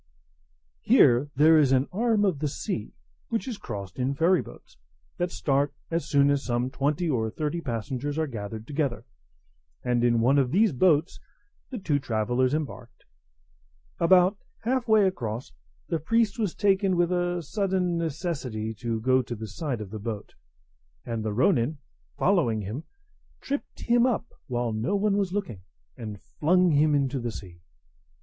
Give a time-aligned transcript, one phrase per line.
[0.81, 2.95] Here there is an arm of the sea,
[3.29, 4.77] which is crossed in ferry boats,
[5.17, 9.05] that start as soon as some twenty or thirty passengers are gathered together;
[9.83, 11.19] and in one of these boats
[11.69, 13.05] the two travellers embarked.
[13.99, 15.51] About half way across,
[15.87, 19.99] the priest was taken with a sudden necessity to go to the side of the
[19.99, 20.33] boat;
[21.05, 21.77] and the ronin,
[22.17, 22.85] following him,
[23.39, 25.61] tripped him up while no one was looking,
[25.95, 27.61] and flung him into the sea.